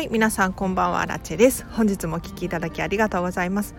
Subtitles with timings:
[0.00, 1.04] はい皆さんこんばんは。
[1.04, 1.66] ラチェです。
[1.72, 3.74] 本日もお聞きいただきありがとうございます。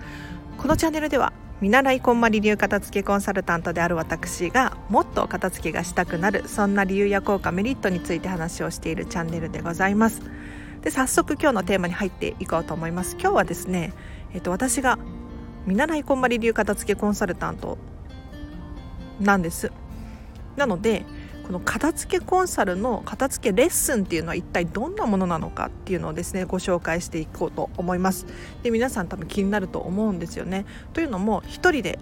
[0.59, 10.21] このチャンネルでは見習いこんまり流片付けコンサルタントである私がもっと片付けがしたくなるそんな理由や効果メリットについて話をしているチャンネルでございます。
[10.83, 13.17] で早速今日のテーマに入っていこうと思います。
[13.19, 13.92] 今日はですね
[14.35, 14.99] えっと私が
[15.65, 17.80] 見習いこんまり流片付けコンサルタント
[19.20, 19.72] なんです。
[20.55, 21.03] なので
[21.52, 28.26] この片付けコンサルの片付けレッスンっていうのは一体どんなものなのかっていうのをですねご紹介していこうと思います。
[28.64, 30.66] で皆さん多分気になると思うんですよね。
[30.94, 32.00] というのも一人で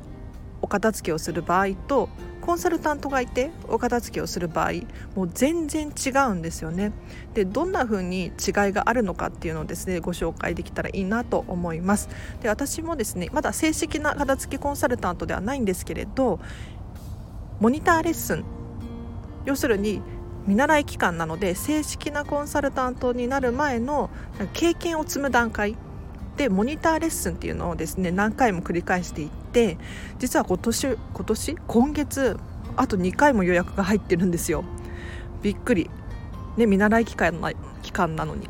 [0.62, 2.10] お片付けをする場合と
[2.42, 4.74] コンサルタントがいてお片付けをする場合
[5.16, 6.92] もう全然違うんですよね。
[7.34, 8.32] でどんな風に違い
[8.72, 12.08] があるのかっていうのをですねご紹介できたらいいなと思います。
[12.44, 16.40] で私もですねまだ正式な片付けコンサルタントではないんですけれど
[17.60, 18.59] モニターレッスン
[19.46, 20.02] 要するに
[20.48, 24.10] 見習い期間なので正式なコンサルタントになる前の
[24.54, 25.76] 経験を積む段階
[26.38, 29.78] でモニターレッスンっていうのをですね何回も繰り返していって
[30.20, 32.40] 実は今年今年今月
[32.78, 34.64] あと2回も予約が入ってるんですよ。
[35.42, 35.90] びっくり。
[36.56, 37.52] ね見習い期間な
[37.82, 38.48] 期間なのに。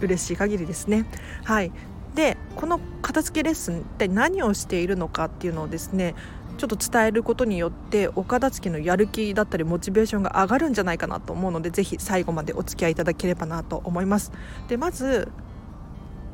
[0.00, 1.04] 嬉しい限りですね。
[1.44, 1.70] はい。
[2.14, 6.14] でこの片付けレッスンって何をしているのかっていうのをですね
[6.58, 14.32] ちょっと伝えることによってお片付けのやる気だったりモチベーションが上がるんじゃないかなと思うのでぜひ最後までお付き合いいただければなと思います。
[14.68, 15.30] でまず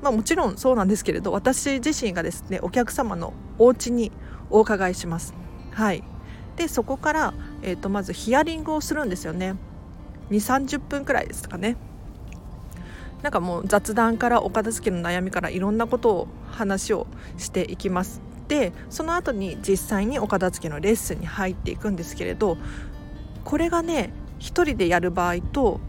[0.02, 4.12] まあ、もちろんそうなんですけれど私自身がですねお客様のお家に
[4.50, 5.32] お伺いします。
[5.70, 6.04] はい
[6.56, 9.56] でそこから、えーと、まずヒアリングをするんですよね
[10.30, 11.76] 2 3 0分くらいですかね
[13.22, 17.06] なんかもう雑談からお片付けの悩みからいろんなことを話を
[17.38, 22.58] していきますでその後に実際にお片付けのレッスンに入っていくんですけれど
[23.44, 25.80] これがね1人でやる場合と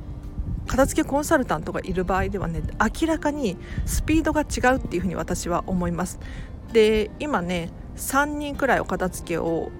[0.67, 2.63] 片付けコンサルタントがいる場合ではね
[3.01, 6.19] 明らかにスピードが違うっていうふに私は思います。
[6.73, 9.71] で今ね3人くらいお片付けを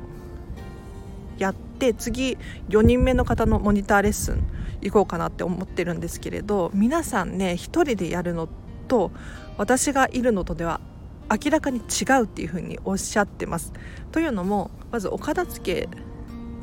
[1.38, 2.38] やって次
[2.70, 4.44] 4人目の方のモニターレッスン
[4.82, 8.48] 行こうかなって思ってるんですけれど皆さんね1人でやるの
[8.88, 9.12] と
[9.58, 10.80] 私がいるのとでは
[11.32, 13.74] 明らかに違うっていうふうにおっしゃってます。
[14.12, 15.90] というのもまずお片付け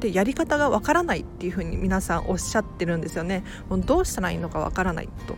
[0.00, 3.44] でやり方がわからないっていうふうに皆さんおっしゃってるんですよね。
[3.68, 5.36] もうどうしたらいいのかわからないと。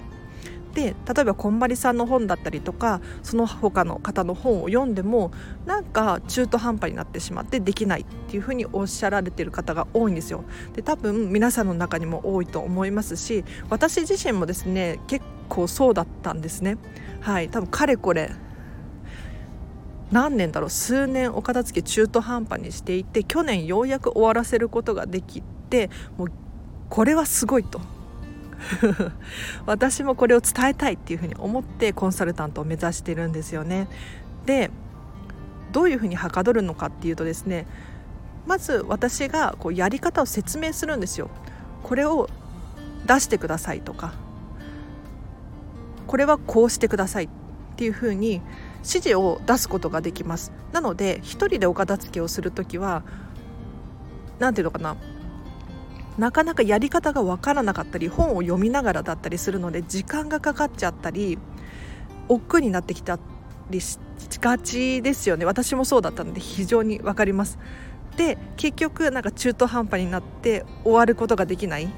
[0.75, 5.31] で例えばこんまりさんの本だったりとかその他の方の本を読んでも
[5.67, 10.45] なんか中途半端になってしまってできないっていうふうにおっしゃられてる方が多いんですよ。
[10.75, 16.77] で多分皆さんの中にも多いと思いますし私自身もですね結構そうだったんですね。
[17.21, 18.33] はい多分かれこれ
[20.15, 20.71] 何年だろう？
[20.71, 26.29] 数年お片付け中途半端にしていて去年ようやく終わらせることができてもう
[26.89, 27.81] これはすごいと
[29.67, 33.89] 私もこれを伝えたいっていうふうに思ってコンサルタントを目指してるんですよね。
[34.47, 34.71] で
[35.73, 37.67] どういうふうにはかどるのかっていうとですね
[38.47, 41.29] まず私がこうやり方を説明するんですよ。
[41.83, 42.31] これを
[43.09, 44.15] 出してくださいとか
[46.07, 47.29] これはこうしてくださいっ
[47.77, 48.41] ていうふうに
[48.85, 50.53] 指示を出すことができます。
[50.73, 53.03] なので一人でお片付けをする時は
[54.39, 54.97] 何ていうのかな。
[56.19, 61.39] なかなかやり方が分からなかったり本を読みながらだったりするので時間がかかっちゃったり
[62.29, 63.19] 億劫になってきた
[63.69, 63.99] りし
[64.41, 65.45] がちですよね。
[65.45, 67.59] 私もそうだったので非常に分かります。
[68.17, 71.89] で結局なんか中途半端になって終わることができない。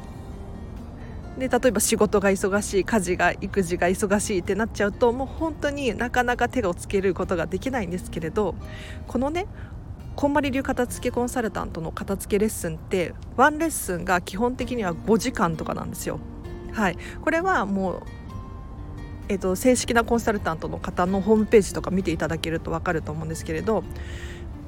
[1.39, 8.55] で例えば仕事が忙しい家事が育児が忙しいってなっちゃうともう本当になかなか手をつけることができないんですけれど
[9.07, 9.47] このね
[10.15, 16.19] こんまり流片付けコンサルタントの片付けレッスンってワンレッスンが基本的には5時間とかなんですよ。
[16.73, 18.03] はい、これはもう
[19.29, 23.83] えーと、正式なコンサルタントの方のホームページとか見ていただけると分かると思うんですけれど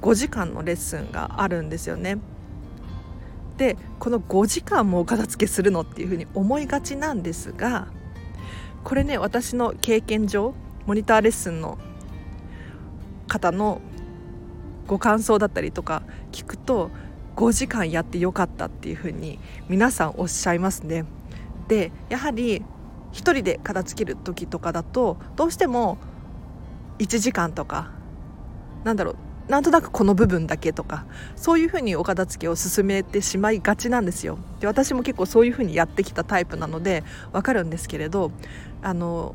[0.02, 2.18] 5時間のレッスンがあるんですよね。
[3.58, 7.88] でこの5時間もお片付けするのっていうふうに思いがちなんですが
[8.84, 10.54] これね私の経験上
[10.86, 11.76] モニターレッスンの
[13.26, 13.82] 方の
[14.86, 16.02] ご感想だったりとか
[16.32, 16.90] 聞くと
[17.36, 19.38] 5時間やってよかったっていうふうに
[19.68, 21.04] 皆さんおっしゃいますね。
[21.68, 22.64] でやはり1
[23.12, 25.98] 人で片付ける時とかだとどうしても
[26.98, 27.90] 1時間とか
[28.84, 29.16] なんだろう
[29.48, 34.38] なんとなくこの部分だけとかそういうふうにお片付けを進めてしまいがちなんですよ。
[34.60, 37.02] で私も結構そういうふうにやってきたタイプなので
[37.32, 38.30] わかるんですけれど
[38.82, 39.34] あの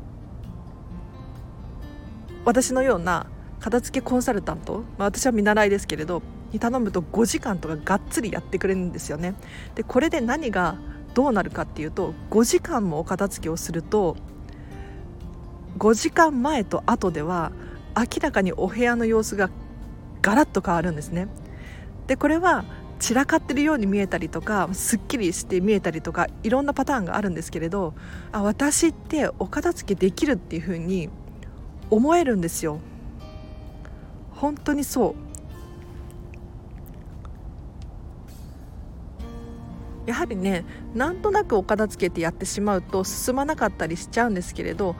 [2.44, 3.26] 私のような
[3.58, 6.22] 片付けコンサルタント、まあ、私は見習いですけれど
[6.52, 9.34] に頼むと5時間とかがっつりやってくれるんですよね。
[9.74, 10.76] でこれで何が
[11.14, 14.16] どうなるかっていうと5時間もお片付けをすると
[15.78, 17.52] 5時間前と後では
[17.96, 19.50] 明らかにお部屋の様子が
[20.24, 21.28] ガラッと変わるんですね。
[22.06, 22.64] でこれは
[22.98, 27.92] 散らかってるように見えたりとかすっきりして見えたりとかいろんなパターンがあるんですけれど
[28.32, 31.10] あ私ってお片付けできるっていう風に
[31.90, 32.78] 思えるんですよ。
[34.32, 35.14] 本当にそ
[40.06, 40.08] う。
[40.08, 44.96] やはりねなんとなくお片付けてやってしまうと進まなかったりしちゃうんですけれど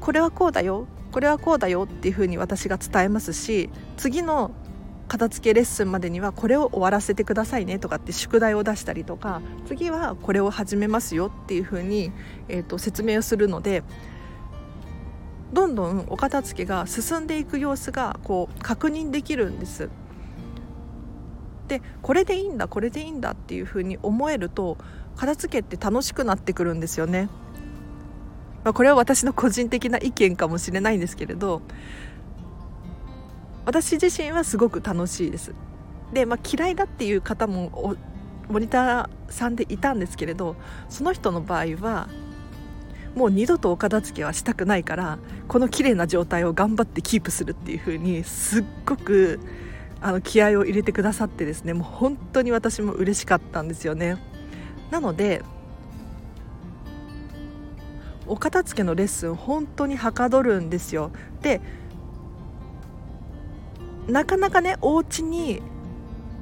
[0.00, 0.88] これはこうだよ。
[1.12, 4.52] これはこうだよっていうふうに私が伝えますし次の
[5.08, 12.12] 片付けレッスンまでにはこれを終わらせてくださいねとかって宿題を出したりとか次はこれを始めますよっていうふうに、
[12.48, 13.82] えーと、説明をするので
[15.52, 19.90] どんどんお片付けが進んでいく様子がこう確認できるんです。
[21.66, 24.76] でこれでいいんだこれでいいんだっていうふうに思えると
[25.16, 27.28] 片付けって楽しくなってくるんですよね。
[28.64, 31.62] まあ、これは私の個人的な意見かもしれないんですけれど
[33.64, 35.54] 私自身はすごく楽しいです。
[36.12, 37.96] で、まあ、嫌いだっていう方も
[38.48, 40.56] モニターさんでいたんですけれど
[40.88, 42.08] その人の場合は
[43.14, 45.18] もう二度とお片付けはしたくないから
[45.48, 49.40] この綺麗な状態を頑張ってキープするっていう風にすっごく
[50.00, 54.16] あの気合を入れてくださってですねもう本当に私も嬉しかったんですよね。
[54.90, 55.42] なので
[58.30, 61.10] お片付けのレッスン本当にはかどるんですよ
[61.42, 61.60] で
[64.08, 65.60] なかなかねお家に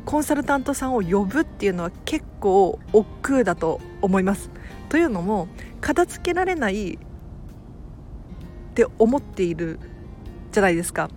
[0.05, 4.50] コンサルタントさんを呼ぶっていうのは結構億劫だと思います。
[4.88, 5.49] というのも
[5.82, 6.99] 片付けられないっ
[8.75, 9.79] て思っている
[10.50, 11.11] じゃないですか。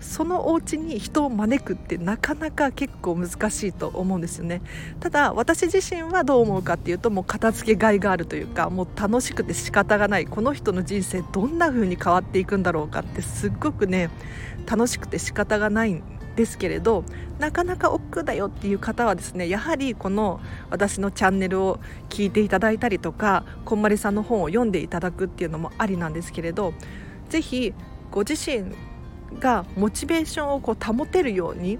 [0.00, 4.62] そのお家に人を招くってなかなか結構難しいと思うんですよね。
[5.00, 10.26] ただ私自身はどう思うかっていうともう片付けがいがあるというかもう楽しくて仕方がない。
[10.26, 14.10] この人の人生どんな風に変わっていくんだろうかってすっごくね
[14.66, 16.02] 楽しくて仕方がないん
[16.38, 17.04] ですけれど
[17.40, 20.40] なかなか億劫だよっていう方はですねやはりこの
[20.70, 21.80] 私のチャンネルを
[22.10, 26.74] 聞いていただいたりとかこんまりさんの本を読んでいただくっていうのもありなんですけれど
[27.28, 27.74] ぜひ
[28.12, 28.72] ご自身
[29.38, 31.78] がモチベーションをこう保てるように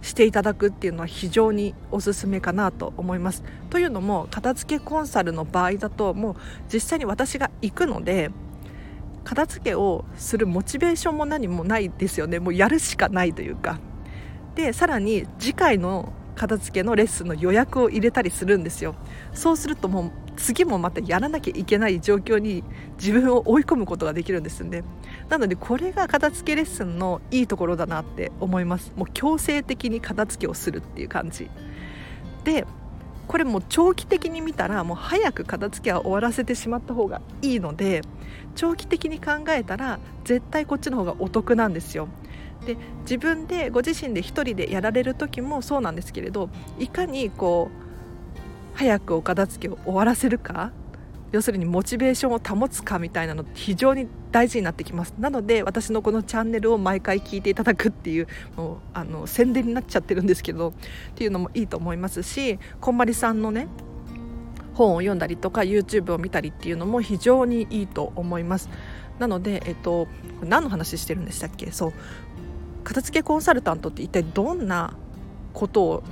[0.00, 3.44] していただくっていうのは非常におすすめかなと思います。
[3.70, 6.36] というのも片付けコンサルの場合だともう
[6.72, 8.30] 実際に私が行くので
[9.24, 12.40] 片付けをするモチベーションも何もないですよね。
[12.40, 13.78] もうやるしかないというか。
[14.54, 18.94] でさらに次回の片付けのレッスンの予約を入れたりするんですよ。
[19.32, 22.64] そうするとも次もまたやらなきゃいけない状況に
[22.98, 24.82] 自分を追い込むことができるんですよね。
[25.28, 28.92] なのでこれが片付けレッスンのいいところだなって思います。
[28.96, 31.50] もう強制的に片付けをするっていう感じ。
[32.44, 32.66] で
[33.28, 38.02] これも長期的に見たらもう早く片付けは終わらせてしまった方がいいので
[38.56, 42.08] 長期的に考えたら絶対こっちの方がお得なんですよ。
[42.66, 46.48] で自分でご自身で1人でやられる時もそうなんですけれど
[46.78, 47.81] いかにこう
[48.82, 50.72] 早くお片付けを終わらせるか？
[51.30, 55.14] 要するにモチベーションを保つかみたいなの非常に大事になってきます。
[55.20, 58.26] なので私のこのチャンネルを毎回聞いていただくっていう
[58.56, 60.72] もうあの宣伝になっちゃってるんですけどっ
[61.14, 63.68] ていうのもいいと思いますしこんまりさんのね
[64.74, 68.68] 本を読んだりとか YouTube を見たりっていうのも非常にいいと思います。
[69.20, 70.08] なので、えっと、
[70.42, 71.70] 何の話してるんでしたっけ？
[71.70, 71.92] そう。
[72.82, 74.96] 片付けコンサルタントって一体どんな
[75.52, 76.02] こと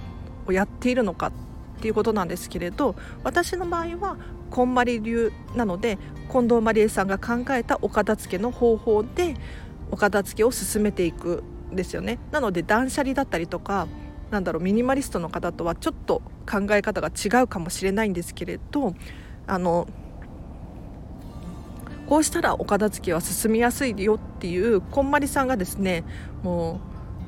[0.46, 1.32] をやっているのか
[1.80, 2.94] っていうことなんですけれど
[3.24, 4.18] 私の場合は
[4.50, 5.98] こんまり流なので
[6.30, 9.34] 近藤まりえさんが考えたお片付けの方法で
[9.90, 12.18] お片付けを進めていくんですよね。
[12.32, 13.88] なので断捨離だったりとか
[14.30, 18.94] なんだろうミニマリストの方とはちょっと考え方が違うかもしれないんですけれど
[19.46, 19.88] あの
[22.06, 26.04] こうしたらお片付けは進みやすいよっていうこんまりさんがですね
[26.42, 26.80] も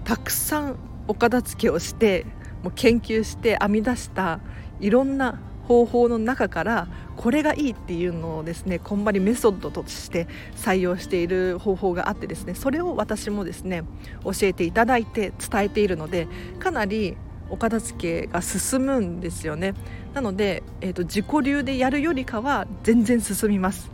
[0.04, 0.76] うたくさん
[1.08, 2.26] お片付けをして
[2.62, 4.40] もう研究して編み出した
[4.80, 10.26] いろんな方法の中からこれがいいっていうのをですねこんまりメソッドとして
[10.56, 13.84] 採用している方法があってですねそれを私もですね
[14.24, 16.26] 教えていただいて伝えているので
[16.58, 17.16] かなり
[17.52, 19.74] お片付けが進むんですよね。
[20.14, 23.90] なので、えーと、自己流でやるよりかは全然進みます。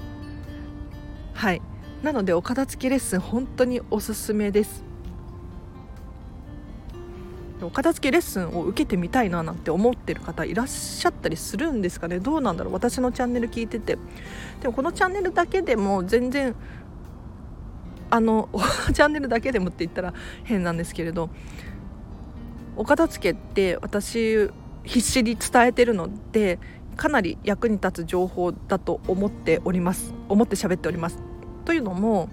[1.35, 1.63] はい。
[2.05, 4.88] なのでお片付けレッスン本当におすすめです。
[7.67, 12.21] お片付けレッスンを受けてみたいななんて思ってる方いらっしゃったりするんですかね。
[12.21, 12.73] どうなんだろう。
[12.73, 13.99] 私のチャンネル聞いてて。
[14.61, 16.55] でもこのチャンネルだけでも全然
[18.11, 18.49] あの
[18.93, 21.31] チャンネルだけでもって言ったら変なんですけれど
[22.77, 24.51] お片付けって私
[24.85, 26.59] 必死に伝えてるので
[26.97, 30.15] かなり役に立つ情報だと思っております。
[30.29, 31.23] 思って喋っております。
[31.65, 32.29] というのも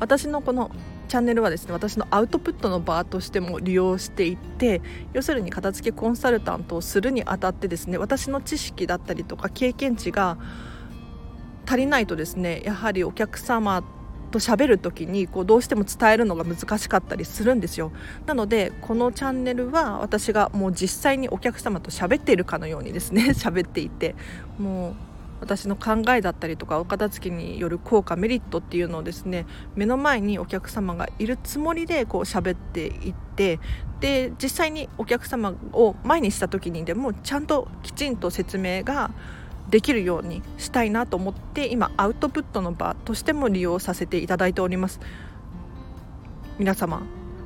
[0.00, 0.70] 私のこの
[1.08, 4.82] チャンネルはですね私のアウトプットの場としても利用していて
[5.12, 10.38] 要するに片付けコンサルタントをするにあたってですね私の知識だったりとか経験値が
[11.66, 13.82] 足りないとですねやはりお客様
[14.34, 17.92] と喋る時にこうどうしても伝えるのが難しかったりするんですよ。
[18.26, 24.16] なのでこのチャンネルは私がもう実際にお客様と喋っているかのようにですね 喋っていて
[24.58, 24.94] もう
[25.40, 33.60] 私の考えだったりとかお片付けによる効果メリットっていうのをですね目の前にお客様がいるつもりでこう喋っていって
[34.00, 39.10] で実際にお客様を前にした時にでもちゃんときちんと説明が
[39.68, 45.00] できるようにしたいなと思って今アウトプットの場としても利用させていただいております。
[46.58, 47.02] 皆様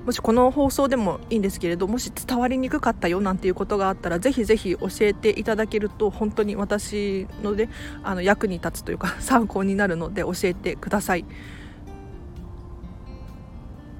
[0.08, 7.68] もしこの放送でもいいんですけれどもし伝わりにくかったよなんていうことがあったらぜひぜひ教えていただけると本当に私ので
[8.02, 11.26] あの役に立つというか 参考になるので教えてください。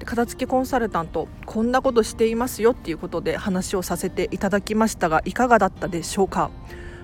[0.03, 6.49] 片付けコンサルタントこんなことしていますよっていうことで話をさせていただきましたがいかがだったでしょうか？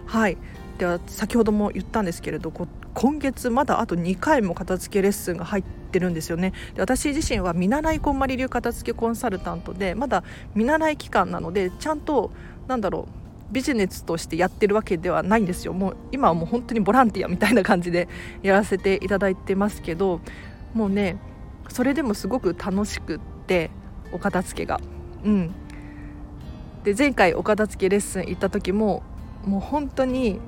[0.07, 0.37] はい。
[0.77, 2.51] では先ほども言ったんですけれど
[2.93, 6.53] 今月まだあと2回も片付けレッスンが入ってるんですよね。
[6.73, 12.31] で私自身は見習いこんまり流片付けコンサルタントでまだ見習い期間なのでちゃんと
[12.67, 15.73] なんだろうビジネスとしてやってるわけではないんですよ。
[15.73, 18.09] もう今はもう本当にボランティアみたいな感じで
[18.43, 20.19] やらせていただいてますけど
[20.73, 21.17] もうね
[21.69, 23.69] それでもすごく楽しくって
[24.11, 24.81] お片付けが。
[25.23, 25.51] うん。
[26.83, 29.01] で前回お片付けレッスン行った時も
[29.45, 30.39] もう本当に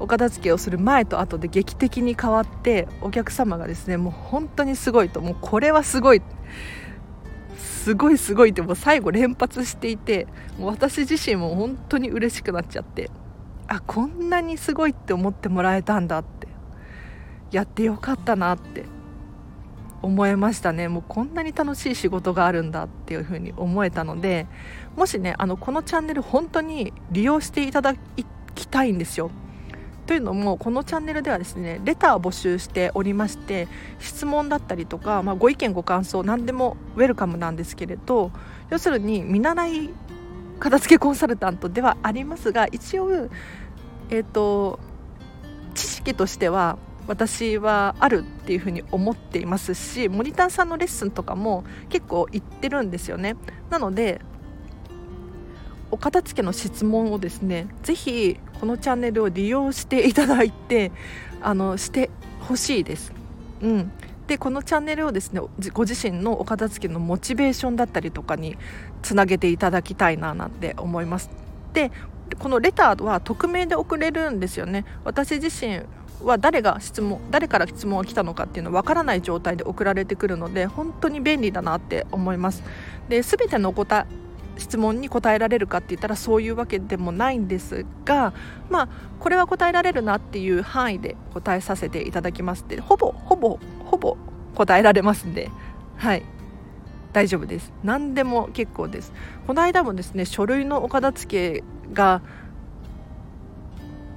[0.00, 6.22] お片付けをする前と後で劇的に変わってお客様がですねもう本当にすごいともうこれはすごい
[7.56, 10.26] すごいすごいってもう最後連発していて
[10.58, 13.10] もう私自身も本当に嬉しくなっちゃって
[13.66, 16.48] あこんなにすごいって思ってもらえたんだって
[17.50, 18.84] やってよかったなって
[20.00, 20.86] 思えましたね。
[20.86, 24.46] もうこんなに楽しい仕事があるんだっていうふうに思えたので
[24.96, 27.94] もしねあのこのチャンネル本当に利用していただ
[28.54, 29.30] きたいんですよ。
[30.08, 38.32] というのもこのチャンネルではですねレターを募集しておりまして質問だったりとか、まあ、ご意見ご感想何でもウェルカムなんですけれど
[38.70, 39.90] 要するに見習い
[40.60, 43.28] 片付けコンサルタントではありますが一応、
[44.08, 44.80] えーと、
[45.74, 53.36] 知識としては私はあるっていうふうに思っていますしモニターさんのレッスンとかも結構行ってるんですよね。
[53.68, 54.22] なので
[55.90, 60.92] お片付けの質問をですねぜひこのチャンネルを利用していただいて
[61.40, 63.12] あのしてほしいです。
[63.60, 63.92] うん、
[64.26, 65.40] でこのチャンネルをですね
[65.72, 68.56] ご自身のお片付けのモチベーションだったりとかに
[69.02, 71.30] つなげていただきたいななんて思います。
[71.72, 71.90] で
[72.38, 74.84] このレターは匿名で送れるんですよね。
[75.04, 75.80] 私自身
[76.22, 82.62] は誰が質問誰から質問が来たのかっていうのわからない状態で送られてくるので本当に便利だなって思います。
[83.08, 84.06] で全てのお答
[84.58, 88.32] 質問に答えられるかって言ったらそういうわけでもないんですが
[88.68, 88.88] まあ
[89.20, 94.16] これは答えられるなっていう範囲で答えさせていただきますでほぼほぼほぼ
[94.54, 95.50] 答えられますんで
[95.98, 96.22] はい。
[97.12, 97.72] 大丈夫です。
[97.82, 99.12] 何でも結構です。
[99.46, 102.22] この間もですね書類のお片付けが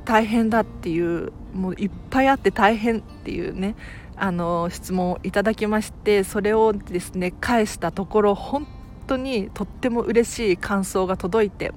[0.06, 3.76] 大変だっていうもういっぱいあって大変っていうね
[4.16, 8.68] あの質問をいただきましてそれをですね返したところ本
[9.08, 11.72] 当にとっても嬉しい感想が届いて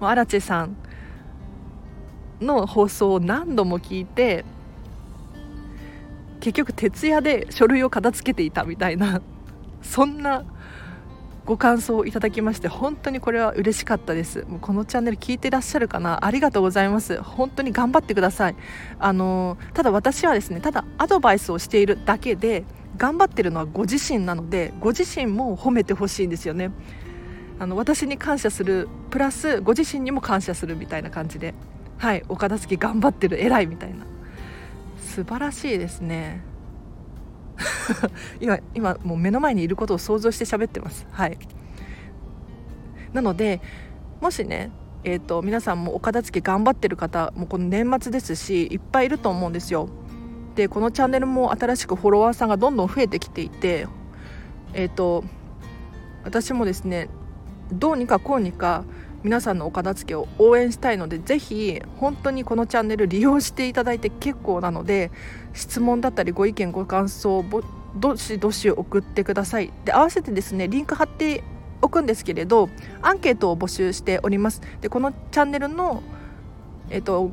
[0.00, 0.76] もう荒地さん
[2.40, 4.44] の放送を何度も聞いて
[6.40, 9.22] 結局徹夜で書類を片付けていたみたいな
[9.80, 10.44] そんな
[11.44, 14.44] ご感想をいただきまして本当にこれは嬉しかったです。
[14.48, 16.24] もうこのチャンネル聞いてらっしゃるかな？
[16.24, 17.20] ありがとうございます。
[17.20, 18.56] 本当に頑張ってください。
[19.00, 22.64] あのただ私はですねただアドバイスをしているだけで
[22.96, 26.70] 頑張ってるのはご自身なのでご自身も褒めてほしいんですよね。
[27.58, 31.54] あの私に感謝するプラスご自身にも感謝するみたいな感じで。
[31.98, 34.04] はいお片付け頑張ってる偉いみたいな。
[34.98, 36.42] 素晴らしいですね。
[38.40, 41.06] 今今もう目の前にいることを想像して喋ってます。
[41.12, 41.38] はい。
[43.12, 43.60] なので
[44.20, 44.70] もしね
[45.04, 49.88] えーと皆さんもお片付け頑張ってる方もこの年末ですしいっぱいいると思うんですよ。
[50.54, 53.86] でこのチャンネルも新しくフォロワーさんがどんどん増えてきていて
[54.74, 55.24] えっ、ー、と
[56.24, 57.08] 私もですね
[57.72, 58.84] どうにかこうにか
[59.22, 65.10] 皆さんのお片付けを応援したいのでぜひ本当にこのチャンネル 利用していただいて結構なので
[65.52, 67.44] 質問だったりご意見ご感想を
[67.96, 69.72] どしどし送ってください。
[69.84, 71.44] で合わせてですねリンク貼って
[71.80, 72.68] おくんですけれど
[73.00, 74.60] アンケートを募集しております。
[74.80, 76.02] でこのチャンネルの
[76.90, 77.30] えっと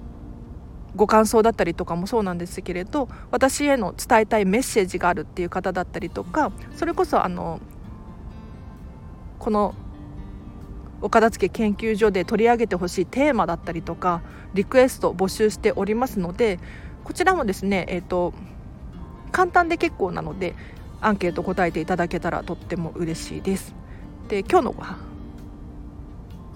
[0.99, 7.61] ご感想だったりとかもそうなんですけれど私への伝えたいメッセージがあるっていう方だったりとかそれこそあの
[9.39, 9.75] この
[11.01, 14.21] お片付け研究所で取り上げてほしいテーマだったりとか
[14.53, 16.59] リクエスト募集しておりますので
[17.05, 18.33] こちらもですね、えーと、
[19.31, 20.53] 簡単で結構なので
[20.99, 23.73] アンケート答えていただけたらとっても嬉しいです。
[24.27, 24.73] で今日の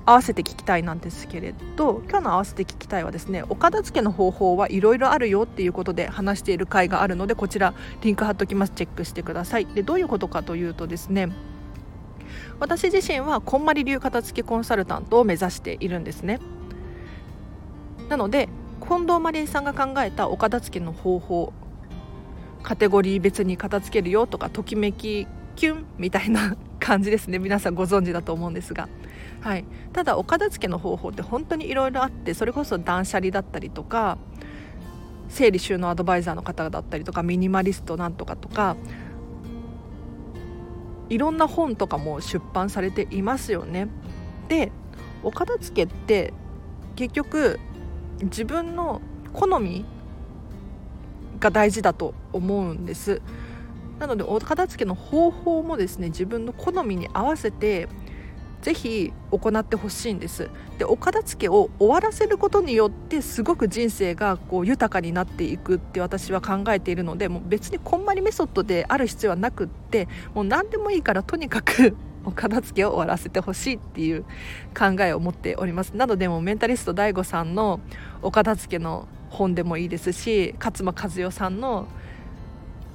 [0.05, 8.73] 合わせて聞きたいなんですけれど今日の合わせて聞きたいはですねお片付けの方法はいろいろあるよっていうことで話している回があるのでこちらリンク貼っときます。
[8.75, 9.65] チェックしてください。
[9.65, 11.29] でどういうことかというとですね
[12.59, 16.39] 私自身はこんまり流片付けコンサルタントを目指しているんですね。
[18.09, 18.49] なので
[18.81, 21.53] 近藤マリエさんが考えたお片付けの方法
[22.61, 27.39] カテゴリー別に片付けるよとかときめきキュンみたいな感じですね。
[27.39, 28.89] 皆さんご存知だと思うんですが、
[29.43, 34.17] はい、ただお片付けの方法って本当にいろいろあってそれこそ断捨離だったりとか
[35.27, 38.77] 整理収納アドバイザーの方だったりとかミニマリストなんとかとか
[41.09, 43.89] いろんな本とかも出版されていますよね。
[44.47, 44.71] で
[45.23, 46.33] お片付けって
[46.95, 47.59] 結局
[48.21, 49.01] 自分の
[49.33, 49.85] 好み
[51.39, 53.21] が大事だと思うんです
[53.99, 57.89] なのでお片付けの方法もですね自分の好みに合わせて
[58.63, 60.49] ぜひ行ってほしいんです。
[60.77, 74.23] でお片付けを終わらせることによってすごく人生がこう豊かになっていくって私は考えているのでもう別にこんまりメソッドである必要はなくってもう何でもいいからとにかく お片付けを終わらせてほしいっていう
[74.77, 75.91] 考えを持っております。
[75.91, 77.81] なのでもメンタリスト DAIGO さんの
[78.21, 81.87] お片付けの本でもいいですし勝間和代さんの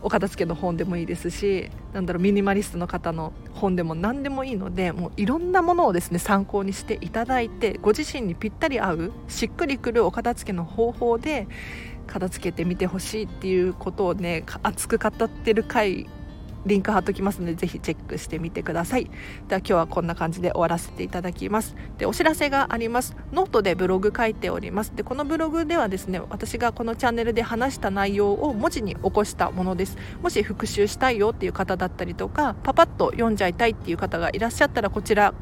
[0.02, 11.48] お片付けの本でもいいですしなんだろうミニマリストの方の本でも何でもいいのでもういろんなものをですね参考にしていただいてご自身にぴったり合うしっくりくるお片付けの方法で
[12.06, 16.08] 片付けてみてほしいっていうことをね熱く語ってる回
[16.66, 19.04] リンク貼っときますのでぜひチェックしてみてください。
[19.48, 21.74] では今日はこんな感じで終わらせていただきます。
[21.98, 23.16] でお知らせがあります。
[23.32, 24.94] ノートでブログ書いております。
[24.94, 29.96] でこのブログではですね私がこのチャンネルで話した内容を文字に起こしたものです。
[30.22, 35.34] もし復習したいよっていう方だったりとかパパッと読んじゃいたいっていう方がいらっしゃったらこちら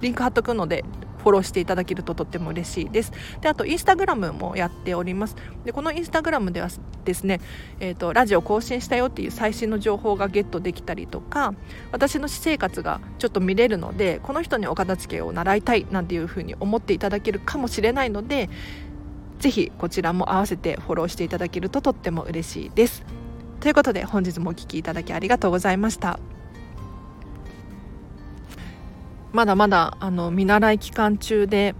[0.00, 0.84] リンク貼っとくので
[1.22, 6.68] フォローしていただけるととっても嬉しいですであとインスタグラムもやっておりますでこのインスタグラムでは
[7.04, 7.40] ですね、
[7.80, 11.54] えーと、ラジオ更新したよっていう最新の情報がゲットできたりとか
[11.90, 18.48] 私の私生活がちょっと見れるのでこの人にお片付けを習いたいなんていうふうに思っていただけるかもしれないので
[19.38, 23.04] ぜひこちらも合わせてフォローしていただけるととっても嬉しいです。
[23.60, 26.18] ということで本日もお聴きいただきありがとうございました。
[29.32, 31.74] まだまだあの見習い期間中で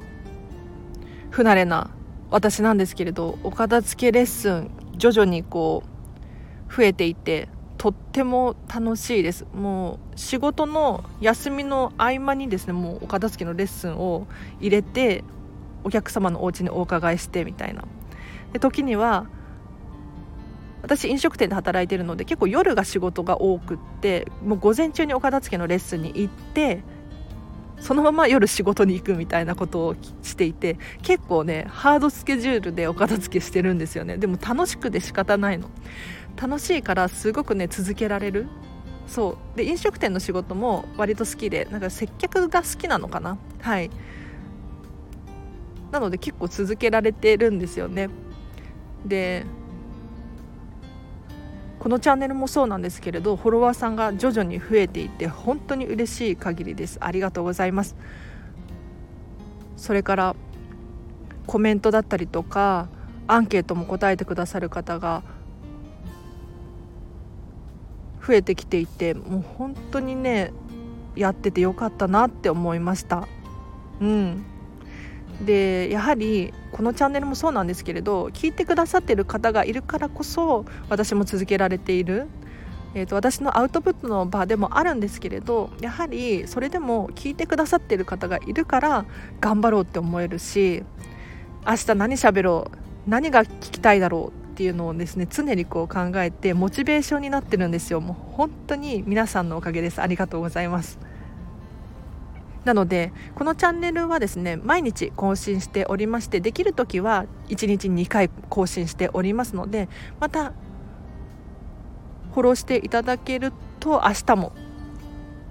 [1.31, 1.91] 不慣れな
[2.31, 9.45] 私なんですけれどお片付けレッスン徐々にこう増えていてとっても楽しいです。
[9.53, 14.29] もう仕事の休みの合間にですねもうお片付けのレッスンを
[14.61, 15.25] 入れて
[15.83, 17.85] お客様のお家にお伺いしてみたいな。
[18.53, 19.27] で時には
[20.83, 26.83] 私飲食店で働いてるので結構夜が仕事が多くってもう午前中にお片付けのレッスンに行って
[27.83, 34.17] そのまま夜仕事に行くみたいなことをしていて結構ねハードスケジュールでお片付けしてるんですよね。
[34.17, 35.69] でも楽しくて仕方ないの。
[36.41, 38.47] 楽しいからすごくね続けられる。
[39.09, 39.57] そう。
[39.57, 43.37] で飲食店の仕事も割と好きでなんか接客が好きなのかな。
[43.61, 43.91] はい。
[45.91, 48.09] なので結構続けられてるんですよね。
[49.05, 49.45] で
[51.83, 56.99] このチャンネルもそうなんですけれどフォロワーさんが徐々に増えていて本当に嬉しい限りです。
[57.01, 57.97] ありがとうございます。
[59.77, 60.37] それから
[61.49, 62.87] コメントだったりとか
[63.27, 65.25] アンケートも答えてくださる方が
[68.25, 70.53] 増えてきていてもう本当にね
[71.17, 73.27] やっててよかったなって思いました。
[74.01, 74.45] うん。
[75.41, 82.29] でやはりこのチャンネルもそうなんですけれど聞いてくださってる方がいるからこそ私も続けられている、
[82.95, 89.05] えーと、私のアウトプットの場でもあるんですけれどやはりそれでも聞いてくださってる方がいるから
[89.41, 90.85] 頑張ろうって思えるし
[91.67, 98.01] 明日何喋ろう何が聞きたいだろうっていうのをですね常にこう考えてモチベーションになってるんですよ。
[98.01, 100.01] もう本当に皆さんのおかげです。
[100.03, 100.99] ありがとうございます。
[102.65, 109.89] なのでこのチャンネルはですね毎日更新しておりましてできる時は1日2回更新しておりますので
[110.21, 110.53] また
[112.33, 114.53] フォローしていただけると明日も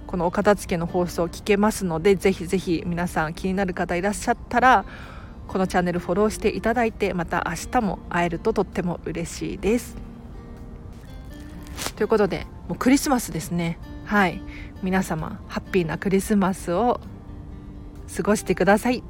[0.06, 4.84] このお片付けの放送を聞けますのでぜひぜひ皆さん気になる方いらっしゃったら
[5.48, 9.96] このチャンネルフォローしていただいてまた明日も会えるととっても嬉しいです。
[11.96, 13.78] ということでもうクリスマスですね。
[14.04, 14.42] はい。
[14.82, 17.00] 皆様ハッピーなクリスマスを
[18.14, 19.02] 過ごしてください。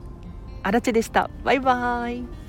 [0.62, 1.30] あらちでした。
[1.44, 2.41] バイバーイ。